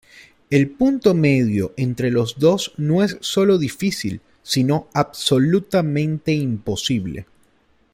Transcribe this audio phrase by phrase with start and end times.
[0.49, 7.27] El punto medio entre los dos no es solo difícil, sino absolutamente imposible".